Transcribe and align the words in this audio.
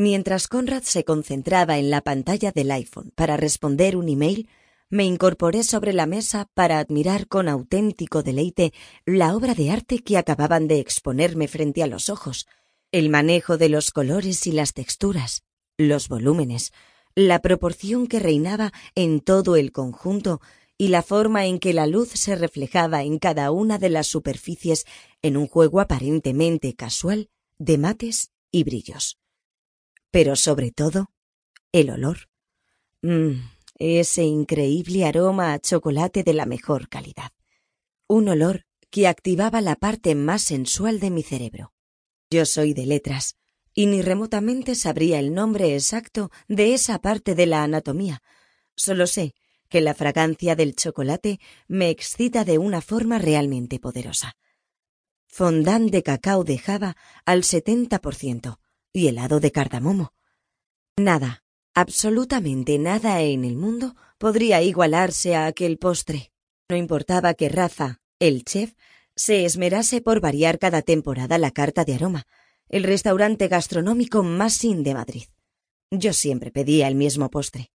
Mientras 0.00 0.48
Conrad 0.48 0.82
se 0.82 1.04
concentraba 1.04 1.76
en 1.76 1.90
la 1.90 2.00
pantalla 2.00 2.52
del 2.52 2.70
iPhone 2.70 3.12
para 3.14 3.36
responder 3.36 3.98
un 3.98 4.08
email, 4.08 4.48
me 4.88 5.04
incorporé 5.04 5.62
sobre 5.62 5.92
la 5.92 6.06
mesa 6.06 6.48
para 6.54 6.78
admirar 6.78 7.28
con 7.28 7.50
auténtico 7.50 8.22
deleite 8.22 8.72
la 9.04 9.36
obra 9.36 9.52
de 9.54 9.70
arte 9.70 9.98
que 9.98 10.16
acababan 10.16 10.68
de 10.68 10.78
exponerme 10.78 11.48
frente 11.48 11.82
a 11.82 11.86
los 11.86 12.08
ojos, 12.08 12.46
el 12.92 13.10
manejo 13.10 13.58
de 13.58 13.68
los 13.68 13.90
colores 13.90 14.46
y 14.46 14.52
las 14.52 14.72
texturas, 14.72 15.42
los 15.76 16.08
volúmenes, 16.08 16.72
la 17.14 17.42
proporción 17.42 18.06
que 18.06 18.20
reinaba 18.20 18.72
en 18.94 19.20
todo 19.20 19.54
el 19.56 19.70
conjunto 19.70 20.40
y 20.78 20.88
la 20.88 21.02
forma 21.02 21.44
en 21.44 21.58
que 21.58 21.74
la 21.74 21.86
luz 21.86 22.08
se 22.08 22.36
reflejaba 22.36 23.02
en 23.02 23.18
cada 23.18 23.50
una 23.50 23.76
de 23.76 23.90
las 23.90 24.06
superficies 24.06 24.86
en 25.20 25.36
un 25.36 25.46
juego 25.46 25.78
aparentemente 25.78 26.74
casual 26.74 27.28
de 27.58 27.76
mates 27.76 28.30
y 28.50 28.64
brillos. 28.64 29.19
Pero 30.10 30.36
sobre 30.36 30.72
todo, 30.72 31.10
el 31.72 31.90
olor. 31.90 32.28
Mmm, 33.02 33.40
ese 33.78 34.24
increíble 34.24 35.06
aroma 35.06 35.52
a 35.52 35.58
chocolate 35.58 36.22
de 36.22 36.34
la 36.34 36.46
mejor 36.46 36.88
calidad. 36.88 37.32
Un 38.06 38.28
olor 38.28 38.66
que 38.90 39.06
activaba 39.06 39.60
la 39.60 39.76
parte 39.76 40.14
más 40.14 40.42
sensual 40.42 41.00
de 41.00 41.10
mi 41.10 41.22
cerebro. 41.22 41.72
Yo 42.30 42.44
soy 42.44 42.74
de 42.74 42.86
letras, 42.86 43.36
y 43.72 43.86
ni 43.86 44.02
remotamente 44.02 44.74
sabría 44.74 45.18
el 45.18 45.32
nombre 45.32 45.74
exacto 45.74 46.30
de 46.48 46.74
esa 46.74 47.00
parte 47.00 47.34
de 47.34 47.46
la 47.46 47.62
anatomía. 47.62 48.22
Solo 48.76 49.06
sé 49.06 49.34
que 49.68 49.80
la 49.80 49.94
fragancia 49.94 50.56
del 50.56 50.74
chocolate 50.74 51.40
me 51.68 51.90
excita 51.90 52.44
de 52.44 52.58
una 52.58 52.80
forma 52.80 53.18
realmente 53.18 53.78
poderosa. 53.78 54.36
Fondant 55.28 55.90
de 55.90 56.02
cacao 56.02 56.42
de 56.44 56.58
Java 56.58 56.96
al 57.24 57.44
70% 57.44 58.59
y 58.92 59.08
helado 59.08 59.40
de 59.40 59.52
cardamomo. 59.52 60.12
Nada, 60.96 61.44
absolutamente 61.74 62.78
nada 62.78 63.20
en 63.22 63.44
el 63.44 63.56
mundo 63.56 63.94
podría 64.18 64.62
igualarse 64.62 65.34
a 65.34 65.46
aquel 65.46 65.78
postre. 65.78 66.32
No 66.68 66.76
importaba 66.76 67.34
que 67.34 67.48
Rafa, 67.48 68.00
el 68.18 68.44
chef, 68.44 68.74
se 69.16 69.44
esmerase 69.44 70.00
por 70.00 70.20
variar 70.20 70.58
cada 70.58 70.82
temporada 70.82 71.38
la 71.38 71.50
carta 71.50 71.84
de 71.84 71.94
aroma, 71.94 72.26
el 72.68 72.84
restaurante 72.84 73.48
gastronómico 73.48 74.22
más 74.22 74.54
sin 74.54 74.82
de 74.82 74.94
Madrid. 74.94 75.24
Yo 75.90 76.12
siempre 76.12 76.50
pedía 76.50 76.86
el 76.86 76.94
mismo 76.94 77.30
postre. 77.30 77.72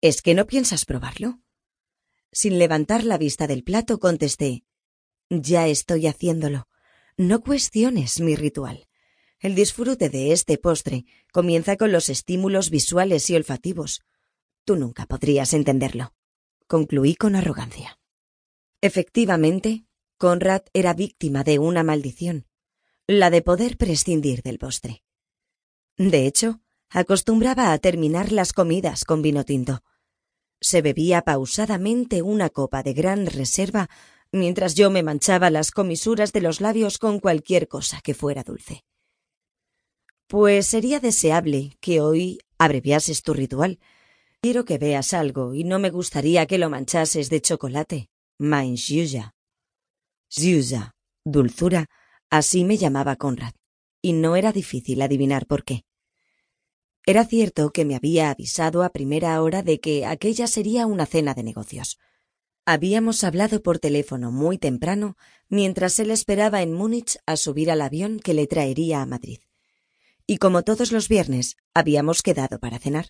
¿Es 0.00 0.22
que 0.22 0.34
no 0.34 0.46
piensas 0.46 0.84
probarlo? 0.84 1.40
Sin 2.30 2.58
levantar 2.58 3.04
la 3.04 3.18
vista 3.18 3.46
del 3.46 3.64
plato 3.64 3.98
contesté 3.98 4.64
Ya 5.28 5.66
estoy 5.66 6.06
haciéndolo. 6.06 6.68
No 7.16 7.40
cuestiones 7.40 8.20
mi 8.20 8.36
ritual. 8.36 8.88
El 9.42 9.54
disfrute 9.54 10.08
de 10.08 10.32
este 10.32 10.56
postre 10.56 11.04
comienza 11.30 11.76
con 11.76 11.92
los 11.92 12.08
estímulos 12.08 12.70
visuales 12.70 13.28
y 13.28 13.36
olfativos. 13.36 14.02
Tú 14.64 14.76
nunca 14.76 15.04
podrías 15.04 15.52
entenderlo. 15.52 16.14
Concluí 16.66 17.16
con 17.16 17.36
arrogancia. 17.36 17.98
Efectivamente, 18.80 19.84
Conrad 20.16 20.62
era 20.72 20.94
víctima 20.94 21.44
de 21.44 21.58
una 21.58 21.82
maldición 21.82 22.46
la 23.06 23.30
de 23.30 23.42
poder 23.42 23.76
prescindir 23.76 24.42
del 24.42 24.58
postre. 24.58 25.02
De 25.96 26.26
hecho, 26.26 26.60
acostumbraba 26.88 27.72
a 27.72 27.78
terminar 27.78 28.32
las 28.32 28.52
comidas 28.52 29.04
con 29.04 29.22
vino 29.22 29.44
tinto. 29.44 29.82
Se 30.60 30.82
bebía 30.82 31.22
pausadamente 31.22 32.22
una 32.22 32.48
copa 32.48 32.82
de 32.82 32.92
gran 32.92 33.26
reserva 33.26 33.90
mientras 34.30 34.74
yo 34.74 34.90
me 34.90 35.02
manchaba 35.02 35.50
las 35.50 35.72
comisuras 35.72 36.32
de 36.32 36.40
los 36.40 36.60
labios 36.60 36.98
con 36.98 37.18
cualquier 37.18 37.68
cosa 37.68 38.00
que 38.02 38.14
fuera 38.14 38.44
dulce. 38.44 38.84
Pues 40.32 40.66
sería 40.66 40.98
deseable 40.98 41.76
que 41.78 42.00
hoy 42.00 42.38
abreviases 42.56 43.22
tu 43.22 43.34
ritual. 43.34 43.78
Quiero 44.40 44.64
que 44.64 44.78
veas 44.78 45.12
algo 45.12 45.52
y 45.52 45.62
no 45.62 45.78
me 45.78 45.90
gustaría 45.90 46.46
que 46.46 46.56
lo 46.56 46.70
manchases 46.70 47.28
de 47.28 47.42
chocolate. 47.42 48.08
Mein 48.38 48.78
Zhuja. 48.78 49.34
dulzura, 51.22 51.90
Así 52.30 52.64
me 52.64 52.78
llamaba 52.78 53.16
Conrad, 53.16 53.52
y 54.00 54.14
no 54.14 54.34
era 54.34 54.52
difícil 54.52 55.02
adivinar 55.02 55.44
por 55.46 55.64
qué. 55.64 55.84
Era 57.04 57.26
cierto 57.26 57.68
que 57.68 57.84
me 57.84 57.94
había 57.94 58.30
avisado 58.30 58.84
a 58.84 58.88
primera 58.88 59.42
hora 59.42 59.62
de 59.62 59.80
que 59.80 60.06
aquella 60.06 60.46
sería 60.46 60.86
una 60.86 61.04
cena 61.04 61.34
de 61.34 61.42
negocios. 61.42 61.98
Habíamos 62.64 63.22
hablado 63.22 63.62
por 63.62 63.80
teléfono 63.80 64.32
muy 64.32 64.56
temprano 64.56 65.18
mientras 65.50 65.98
él 65.98 66.10
esperaba 66.10 66.62
en 66.62 66.72
Múnich 66.72 67.18
a 67.26 67.36
subir 67.36 67.70
al 67.70 67.82
avión 67.82 68.18
que 68.18 68.32
le 68.32 68.46
traería 68.46 69.02
a 69.02 69.06
Madrid. 69.06 69.40
Y 70.26 70.38
como 70.38 70.62
todos 70.62 70.92
los 70.92 71.08
viernes, 71.08 71.56
habíamos 71.74 72.22
quedado 72.22 72.58
para 72.58 72.78
cenar. 72.78 73.06